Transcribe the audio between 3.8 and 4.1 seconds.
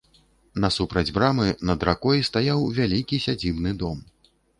дом.